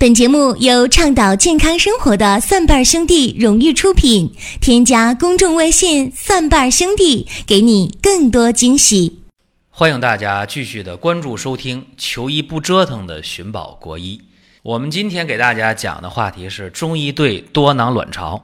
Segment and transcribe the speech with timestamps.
[0.00, 4.34] 本节目由倡导健康生活的蒜瓣兄弟荣誉出品。
[4.58, 9.20] 添加公众微信“蒜瓣兄弟”，给你更多惊喜。
[9.68, 14.18] 欢迎大家继续的关注收听“求医不折腾”的寻宝国医。
[14.62, 18.42] 我们今天给大家讲的话题是中医对多囊卵巢。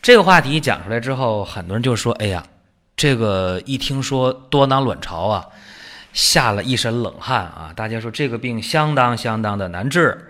[0.00, 2.42] 这个话题讲出来之后，很多人就说：“哎呀，
[2.96, 5.44] 这个一听说多囊卵巢啊，
[6.14, 10.24] 吓了一身冷汗啊！”大家说这个病相当相当的难治。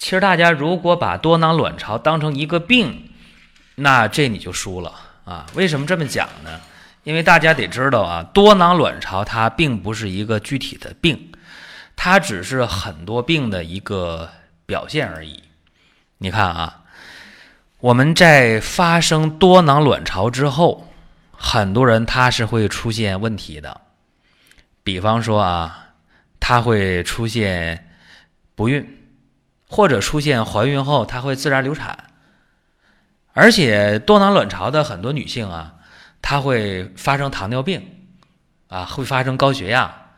[0.00, 3.10] 其实大家如果把多囊卵巢当成一个病，
[3.74, 4.94] 那这你就输了
[5.26, 5.44] 啊！
[5.52, 6.58] 为什么这么讲呢？
[7.04, 11.30] 因为大家得知道啊，多囊卵巢它并不是一个具体的病，
[11.96, 14.30] 它只是很多病的一个
[14.64, 15.42] 表现而已。
[16.16, 16.80] 你看啊，
[17.80, 20.90] 我们在发生多囊卵巢之后，
[21.30, 23.78] 很多人他是会出现问题的，
[24.82, 25.88] 比方说啊，
[26.40, 27.86] 他会出现
[28.54, 28.96] 不孕。
[29.70, 32.10] 或者出现怀孕后，她会自然流产，
[33.32, 35.76] 而且多囊卵巢的很多女性啊，
[36.20, 38.08] 她会发生糖尿病，
[38.68, 40.10] 啊，会发生高血压，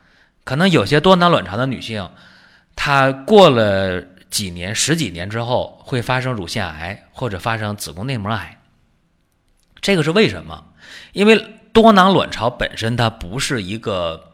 [0.45, 2.11] 可能有些多囊卵巢的女性，
[2.75, 4.01] 她过了
[4.31, 8.59] 几年、十几年之后，会发生乳腺癌或者发生子宫内膜癌。
[9.83, 10.73] 这个是为什么？
[11.13, 14.33] 因为多囊卵巢本身它不是一个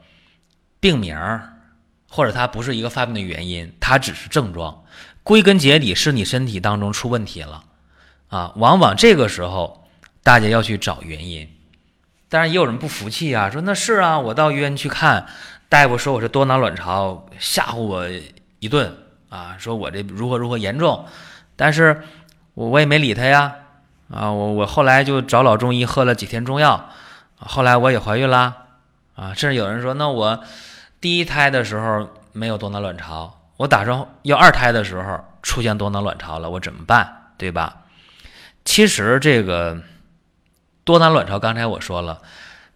[0.79, 1.58] 病名儿
[2.09, 4.85] 或者它不是一个发病的原因，它只是症状。
[5.23, 7.65] 归根结底是你身体当中出问题了，
[8.29, 9.87] 啊，往往这个时候
[10.23, 11.47] 大家要去找原因。
[12.31, 15.27] 当然也有人不服气啊，说那是啊，我到医院去看，
[15.69, 18.07] 大夫说我是多囊卵巢，吓唬我
[18.59, 18.97] 一顿
[19.29, 21.05] 啊，说我这如何如何严重，
[21.57, 22.03] 但是
[22.55, 23.55] 我我也没理他呀，
[24.11, 26.91] 啊，我我后来就找老中医喝了几天中药，
[27.37, 28.57] 后来我也怀孕啦，
[29.15, 30.43] 啊，甚至有人说那我
[31.01, 33.35] 第一胎的时候没有多囊卵巢。
[33.57, 37.33] 我打算要二胎的时候出现多囊卵巢了，我怎么办？
[37.37, 37.85] 对吧？
[38.65, 39.81] 其实这个
[40.85, 42.23] 多囊卵巢，刚才我说了，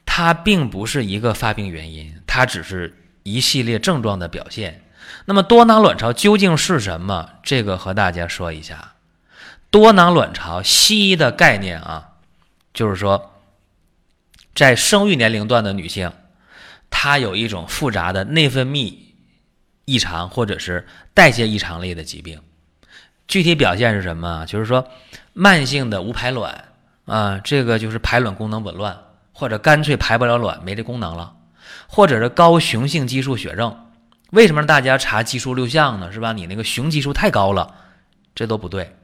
[0.06, 4.84] 它并不是一个发病原因，它只是一系列症状的表现。
[5.26, 7.30] 那么多囊卵巢究竟是什么？
[7.42, 8.94] 这个和大家说一下。
[9.70, 12.10] 多囊卵巢，西医的概念啊，
[12.74, 13.34] 就是说，
[14.54, 16.12] 在生育年龄段的女性，
[16.92, 18.94] 它有一种复杂的内分泌。
[19.84, 22.40] 异常或者是代谢异常类的疾病，
[23.26, 24.46] 具体表现是什么？
[24.46, 24.86] 就是说，
[25.32, 26.68] 慢性的无排卵
[27.06, 28.96] 啊，这个就是排卵功能紊乱，
[29.32, 31.34] 或者干脆排不了卵，没这功能了，
[31.88, 33.76] 或者是高雄性激素血症。
[34.30, 36.12] 为什么大家查激素六项呢？
[36.12, 36.32] 是吧？
[36.32, 37.74] 你那个雄激素太高了，
[38.36, 38.94] 这都不对。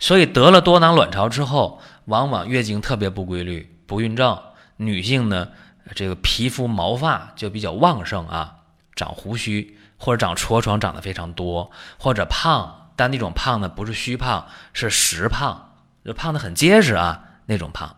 [0.00, 4.36] 所以得了多囊卵巢之后，往往月经特别不规律，不孕症。
[4.80, 5.48] 女性呢，
[5.94, 8.56] 这个皮肤毛发就比较旺盛啊，
[8.94, 9.76] 长胡须。
[10.00, 17.96] 或者长痤疮长得非常多，或者胖，但那种胖呢不是虚胖，是实胖，就胖的很结实啊那种胖。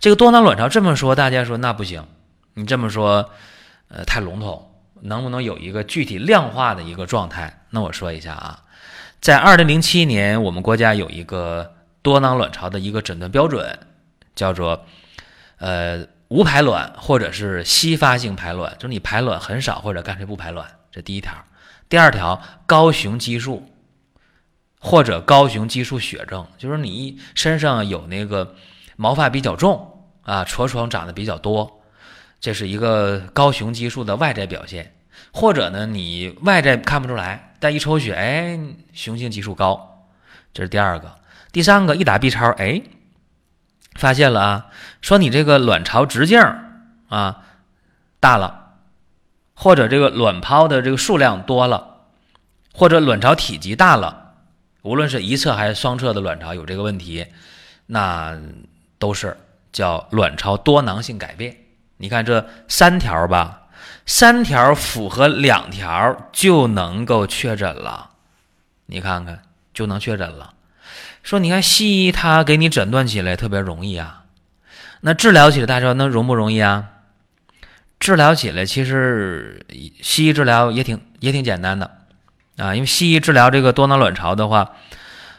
[0.00, 2.04] 这个多囊卵巢这么说，大家说那不行，
[2.54, 3.30] 你这么说，
[3.86, 7.62] 呃太笼统，能不能有一个具体量化的一个状态？
[7.70, 8.64] 那我说一下啊，
[9.20, 13.78] 在二零零七年，我们国家有一个多囊卵巢的一个诊断标准，
[14.34, 14.84] 叫做
[15.58, 20.64] 呃无排卵或者是稀发性排卵，就是你排卵很少或者干脆不排卵。
[20.92, 21.34] 这第一条，
[21.88, 23.68] 第二条，高雄激素
[24.78, 28.54] 或者高雄激素血症，就是你身上有那个
[28.94, 31.82] 毛发比较重啊，痤疮长得比较多，
[32.40, 34.94] 这是一个高雄激素的外在表现。
[35.32, 38.58] 或者呢，你外在看不出来，但一抽血，哎，
[38.92, 40.06] 雄性激素高，
[40.54, 41.12] 这是第二个。
[41.50, 42.80] 第三个，一打 B 超，哎，
[44.00, 44.66] 发现了啊，
[45.00, 46.40] 说你这个卵巢直径
[47.08, 47.44] 啊
[48.18, 48.56] 大了。
[49.62, 52.06] 或者这个卵泡的这个数量多了，
[52.72, 54.36] 或者卵巢体积大了，
[54.80, 57.26] 无论是一侧还是双侧的卵巢有这个问题，
[57.84, 58.40] 那
[58.98, 59.36] 都是
[59.70, 61.54] 叫卵巢多囊性改变。
[61.98, 63.64] 你看这三条吧，
[64.06, 68.12] 三条符合两条就能够确诊了。
[68.86, 69.42] 你看看
[69.74, 70.54] 就能确诊了。
[71.22, 74.24] 说你看西医他给你诊断起来特别容易啊，
[75.00, 76.88] 那治疗起来大家说那容不容易啊？
[77.98, 79.64] 治疗起来，其实
[80.00, 81.98] 西医治疗也挺也挺简单的，
[82.56, 84.72] 啊，因为西医治疗这个多囊卵巢的话，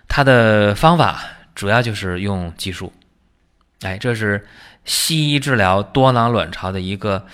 [0.07, 1.23] 它的方法
[1.55, 2.93] 主要就是用激素，
[3.81, 4.47] 哎，这是
[4.85, 7.25] 西医治疗多囊卵巢的一个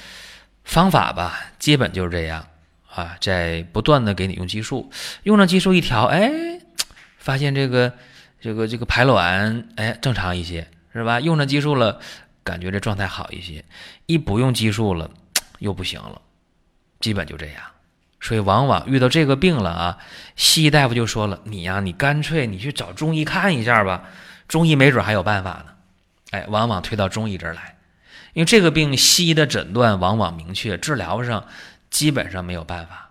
[0.63, 2.45] 方法吧，基本就是这样。
[2.95, 4.89] 啊，在不断的给你用激素，
[5.21, 6.31] 用了激素一调，哎，
[7.19, 7.93] 发现这个
[8.47, 11.19] 这个这个排卵哎正常一些，是吧？
[11.19, 11.99] 用了激素了。
[12.45, 13.65] 感觉这状态好一些，
[14.05, 15.11] 一不用激素了，
[15.59, 16.21] 又不行了，
[17.01, 17.61] 基本就这样。
[18.21, 19.97] 所以往往遇到这个病了啊，
[20.37, 24.05] 西医大夫就说了：“你呀，你干脆你去找中医看一下吧，
[24.47, 25.73] 中医没准还有办法呢。”
[26.31, 27.75] 哎，往往推到中医这儿来，
[28.31, 31.45] 因为这个病西医的诊断往往明确，治疗上
[31.89, 33.09] 基本上没有办法。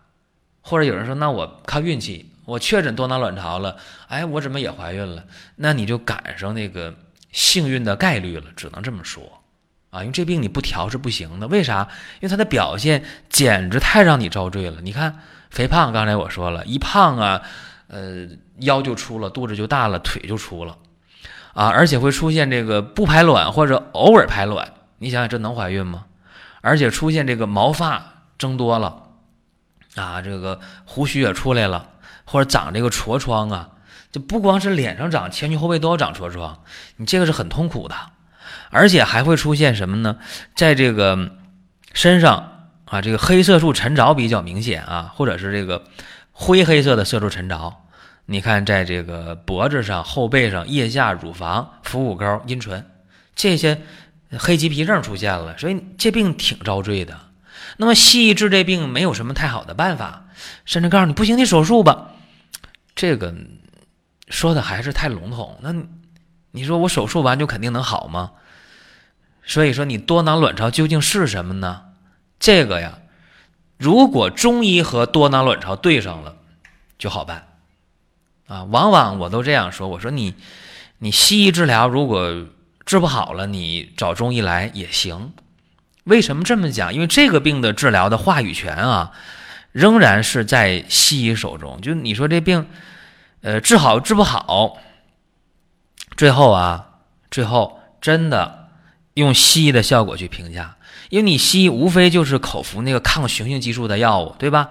[0.62, 3.76] 或者有人说：“那我靠运气，我确诊多囊卵巢了，
[4.08, 5.24] 哎，我怎么也怀孕了？”
[5.56, 6.94] 那你就赶上那个
[7.32, 9.42] 幸运的概率了，只能这么说
[9.90, 11.46] 啊，因为这病你不调是不行的。
[11.48, 11.86] 为啥？
[12.20, 14.80] 因为它的表现简直太让你遭罪了。
[14.80, 15.18] 你看
[15.50, 17.42] 肥胖，刚才我说了一胖啊，
[17.88, 18.26] 呃，
[18.60, 20.78] 腰就粗了，肚子就大了，腿就粗了，
[21.52, 24.72] 啊，而且会出现这个不排卵或者偶尔排卵。
[24.98, 26.06] 你想想，这能怀孕吗？
[26.60, 29.02] 而且出现这个毛发增多了。
[29.94, 31.88] 啊，这个胡须也出来了，
[32.26, 33.70] 或者长这个痤疮啊，
[34.12, 36.62] 就不光是脸上长，前胸后背都要长痤疮，
[36.96, 37.94] 你这个是很痛苦的，
[38.70, 40.18] 而且还会出现什么呢？
[40.54, 41.30] 在这个
[41.94, 45.84] 身上啊，这个黑色素沉着比较明显啊，或者是这个
[46.32, 47.74] 灰黑色的色素沉着，
[48.26, 52.84] 你看在这个脖子上、后背上、腋下、乳房、腹股沟、阴唇
[53.34, 53.80] 这些
[54.38, 57.16] 黑棘皮症出现了，所以这病挺遭罪的。
[57.76, 60.24] 那么西医治这病没有什么太好的办法，
[60.64, 62.08] 甚至告诉你不行，你手术吧。
[62.96, 63.32] 这个
[64.28, 65.56] 说的还是太笼统。
[65.60, 65.72] 那
[66.50, 68.32] 你说我手术完就肯定能好吗？
[69.44, 71.82] 所以说你多囊卵巢究竟是什么呢？
[72.40, 72.98] 这个呀，
[73.78, 76.34] 如果中医和多囊卵巢对上了，
[76.98, 77.46] 就好办
[78.48, 78.64] 啊。
[78.64, 80.34] 往往我都这样说，我说你
[80.98, 82.46] 你西医治疗如果
[82.84, 85.32] 治不好了，你找中医来也行。
[86.02, 86.92] 为什么这么讲？
[86.92, 89.12] 因为这个病的治疗的话语权啊，
[89.72, 91.80] 仍然是在西医手中。
[91.80, 92.68] 就你说这病，
[93.40, 94.78] 呃，治好治不好，
[96.16, 98.68] 最后啊，最后真的
[99.14, 100.76] 用西医的效果去评价，
[101.10, 104.70] 因为你西医无非就是口服那个抗雄性激素的药物，对吧？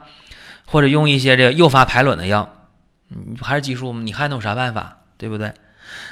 [0.65, 2.67] 或者用一些这个诱发排卵的药，
[3.07, 4.01] 你还是激素吗？
[4.03, 4.99] 你还能有啥办法？
[5.17, 5.53] 对不对？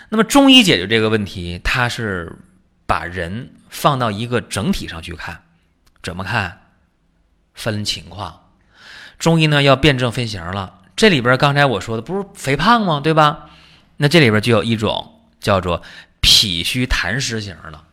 [0.10, 2.32] 那么中医解决这个问题，它是。
[2.86, 5.42] 把人放到一个整体上去看，
[6.04, 6.60] 怎么看？
[7.54, 8.43] 分情况。
[9.24, 10.82] 中医呢要辨证分型了。
[10.98, 13.00] 这里边刚才我说的不是肥胖吗？
[13.02, 13.50] 对吧？
[13.96, 15.82] 那这里边就有一种叫做
[16.20, 17.86] 脾虚痰湿型的，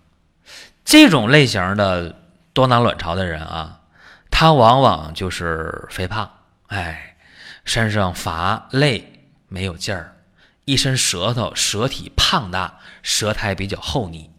[0.85, 2.17] 这种类型的
[2.53, 3.83] 多囊卵巢的人啊，
[4.29, 6.29] 他往往就是肥胖，
[6.67, 7.17] 哎，
[7.65, 10.17] 身上乏累，没有劲儿，
[10.65, 14.33] 一身舌头，舌体胖大，舌苔比较厚腻。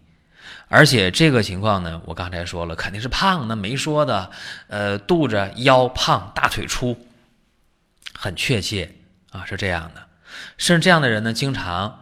[0.74, 4.32] 而且这个情况呢，我刚才说了，肯定是胖，那没说的，
[4.70, 6.98] 呃，肚子腰胖，大腿粗，
[8.18, 8.96] 很确切
[9.32, 10.02] 啊，是这样的。
[10.58, 12.00] 甚至这样的人呢，经常，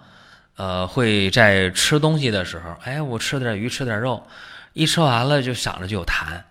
[0.56, 4.27] 呃，会在吃东西的时候，哎，我吃点鱼，吃点肉，
[4.74, 6.44] 一吃完了就嗓子就有痰，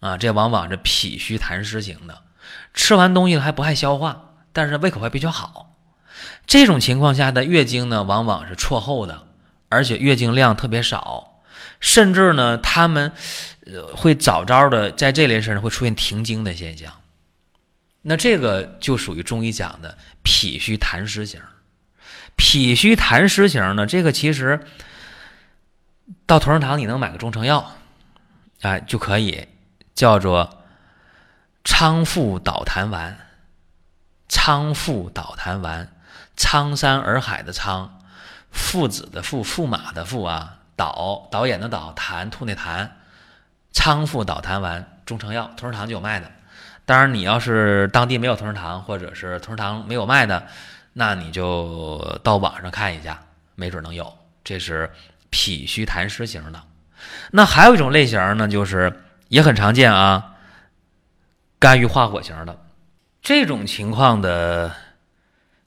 [0.00, 2.22] 啊，这往往是脾虚痰湿型的。
[2.72, 5.76] 吃完东西还不爱消化，但是胃口还比较好。
[6.46, 9.24] 这种情况下的月经呢，往往是错后的，
[9.68, 11.29] 而且月经量特别少。
[11.80, 13.12] 甚至呢，他们
[13.66, 16.92] 呃会早早的在这类事上会出现停经的现象，
[18.02, 21.40] 那这个就属于中医讲的脾虚痰湿型。
[22.36, 24.60] 脾虚痰湿型呢，这个其实
[26.26, 27.72] 到同仁堂你能买个中成药，
[28.60, 29.48] 哎就可以，
[29.94, 30.62] 叫做
[31.64, 33.26] 昌复导痰丸。
[34.32, 35.92] 昌复导痰丸，
[36.36, 38.00] 苍山洱海的苍，
[38.52, 40.59] 父子的父，驸马的驸啊。
[40.80, 42.88] 导导演的导痰吐那痰，
[43.70, 46.32] 昌复导痰丸中成药，同仁堂就有卖的。
[46.86, 50.46] 当然，你要是当地没有同仁堂，或者是同仁堂没有卖的，
[50.94, 53.20] 那你就到网上看一下，
[53.56, 54.10] 没准能有。
[54.42, 54.90] 这是
[55.28, 56.62] 脾虚痰湿型的。
[57.30, 60.36] 那还有一种类型呢，就是也很常见啊，
[61.58, 62.58] 肝郁化火型的。
[63.20, 64.72] 这种情况的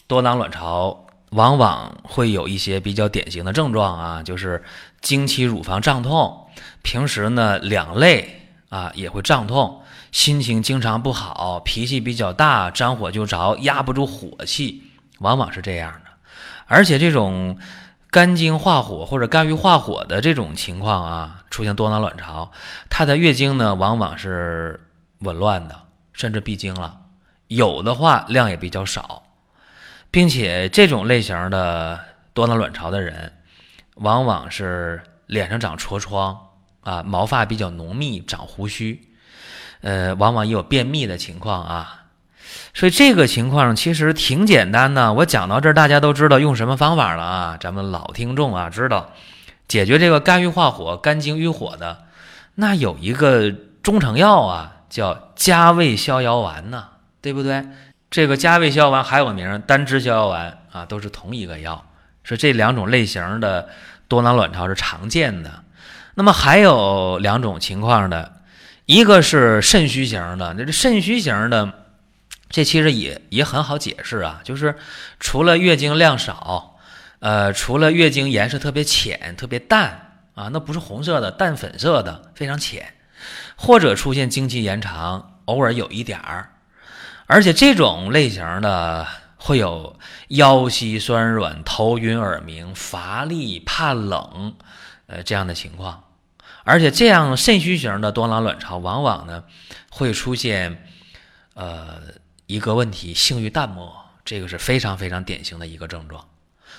[0.08, 1.02] 多囊卵巢。
[1.34, 4.64] 往往会有一些比较典型的症状啊，就是
[5.04, 6.48] 经期乳房胀痛，
[6.82, 14.82] 平时呢两肋啊也会胀痛，心情经常不好，脾气比较大，沾火就着，压不住火气，
[15.20, 16.12] 往往是这样的。
[16.66, 17.60] 而且这种
[18.10, 22.52] 肝经化火或者肝郁化火的这种情况啊，出现多囊卵巢，
[22.90, 24.88] 它的月经呢往往是
[25.20, 25.82] 紊乱的，
[26.14, 27.02] 甚至闭经了，
[27.48, 29.22] 有的话量也比较少。
[30.10, 32.00] 并且这种类型的
[32.36, 33.34] 多囊卵巢的人，
[33.96, 36.50] 往往是脸上长痤疮
[36.82, 39.02] 啊，毛发比较浓密，长胡须，
[39.82, 42.06] 呃，往往也有便秘的情况啊。
[42.74, 45.14] 所以这个情况其实挺简单的。
[45.14, 47.58] 我讲到这儿，大家都知道用什么方法了啊？
[47.60, 49.12] 咱们老听众啊，知道
[49.68, 52.06] 解决这个肝郁化火、肝经郁火的，
[52.56, 56.90] 那有一个中成药啊，叫加味逍遥丸呢。
[57.24, 57.66] 对不对？
[58.12, 61.86] 这个加味逍遥丸还有名单支逍遥丸啊，都是同一个药。
[62.24, 63.70] 说这两种类型的
[64.08, 65.64] 多囊卵巢是常见的。
[66.16, 68.34] 那么还有两种情况的，
[68.86, 71.74] 一个是肾虚型的，那这肾虚型的，
[72.50, 74.76] 这其实也也很好解释啊，就是
[75.20, 76.78] 除了月经量少，
[77.20, 82.94] 呃，除了月经颜色特别浅、特别淡啊，那不是红色的，淡粉色的，非常浅，
[83.56, 86.52] 或者出现经期延长，偶尔有一点儿。
[87.26, 89.08] 而且这种类型的
[89.46, 94.56] 会有腰膝酸软、头晕耳鸣、乏力、怕冷，
[95.08, 96.06] 呃这样的情况。
[96.64, 99.44] 而且这样肾虚型的多囊卵巢往往呢
[99.90, 100.88] 会出现
[101.56, 102.00] 呃
[102.48, 106.26] 一个问题，性欲淡漠，这个是非常非常典型的一个症状。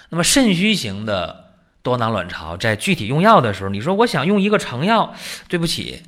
[0.09, 1.53] 那么肾虚型的
[1.83, 5.15] 多囊卵巢在具体用药的时候，你说我想用一个成药，
[5.49, 6.03] 对不起，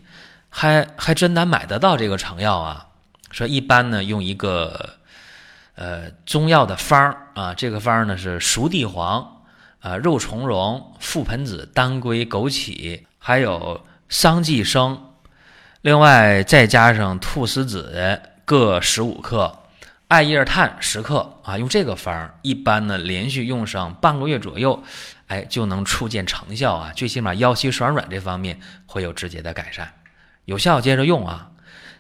[0.48, 2.86] 还还真难买得到这个成药啊。
[3.30, 4.96] 说一般呢，用一个
[5.76, 9.45] 呃中药的方儿啊，这个方儿呢是熟地黄
[9.80, 15.12] 啊、肉苁蓉、覆盆子、当归、枸杞，还有桑寄生，
[15.83, 19.61] 另外再加上菟丝子各十五克，
[20.09, 24.83] 艾叶炭十克啊，用这个方儿，一般呢连续用上半个月左右，
[25.28, 29.92] 哎就能初见成效啊，最起码腰膝酸软这方面会有直接的改善，
[30.47, 31.50] 有效接着用啊。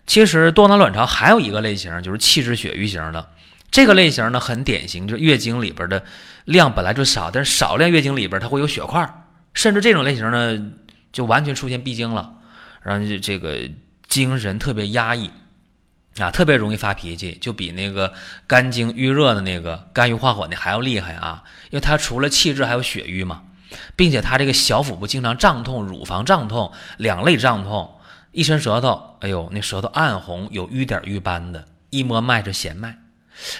[0.06, 3.28] 其实多囊卵巢还有一个类型，就是气滞血瘀型的。
[3.70, 6.02] 这个类型呢，很典型，就是月经里边的
[6.44, 10.72] 量本来就少，但是少量月经里边它会有血块，甚至这种类型呢，
[11.12, 12.34] 就完全出现闭经了，
[12.82, 13.58] 然后就这个
[14.08, 15.30] 精神特别压抑
[16.18, 18.12] 啊，特别容易发脾气，就比那个
[18.46, 23.42] 肝经郁热的那个肝郁化火那还要厉害啊，因为它除了气滞还有血瘀嘛，
[23.94, 27.92] 并且它这个小腹部经常胀痛，乳房胀痛，两肋胀痛。
[28.32, 31.64] 一伸舌头，哎呦，那舌头暗红，有瘀点瘀斑的。
[31.88, 32.98] 一摸脉是弦脉，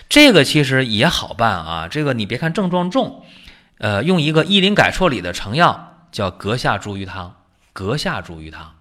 [0.08, 1.88] 这个其实也好办啊。
[1.88, 3.24] 这个你别看症状重，
[3.78, 7.34] 呃，用一个伊林改错里的成药叫阁下茱萸汤。
[7.72, 8.72] 阁下茱萸汤，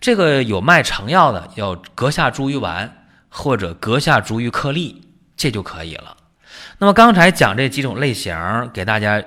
[0.00, 5.06] 这个有卖成药的，要阁下茱萸丸或者阁下茱萸颗粒，
[5.36, 6.16] 这就可以了。
[6.78, 9.22] 那么刚才讲这几种类型，给大家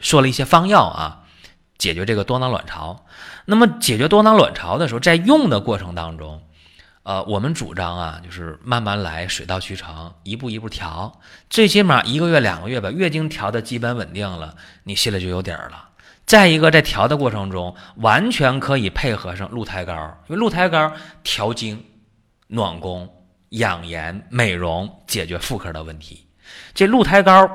[0.00, 1.22] 说了一些方药啊。
[1.78, 3.04] 解决这个多囊卵巢，
[3.44, 6.40] 那么解决多囊卵巢的时候，在用的过程当中，
[7.06, 15.90] 呃，我们主张啊，就是慢慢来，水到渠成，一步一步调，最起码一个月、两个月把月经调的基本稳定了，你心里就有底儿了。
[16.26, 19.94] 再一个，在调的过程中，完全可以配合上鹿胎膏，
[20.26, 21.80] 因为鹿胎膏调经、
[22.48, 23.08] 暖宫、
[23.50, 26.26] 养颜、美容，解决妇科的问题。
[26.74, 27.48] 这鹿胎膏，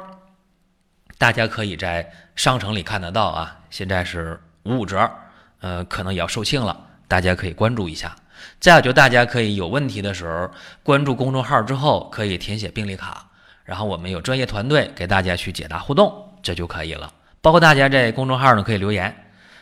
[1.17, 3.60] 大家可以在商城里看得到啊。
[3.70, 5.12] 现在是五五折，
[5.60, 8.15] 呃，可能也要售罄了，大家可以关注一下。
[8.60, 10.50] 再有就大家可以有问题的时候，
[10.84, 13.26] 关注公众号之后可以填写病历卡，
[13.64, 17.12] 然后我们有专业团队给大家去解答互动，这就可以了。
[17.42, 19.16] 包括大家在公众号呢可以留言。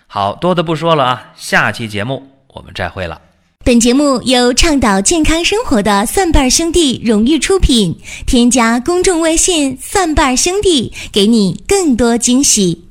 [0.08, 3.22] 好多的不说了啊，下期节目我们再会了。
[3.64, 12.88] 本节目由倡导健康生活的蒜瓣兄弟荣誉出品，添加公众微信蒜瓣兄弟，给你更多惊喜。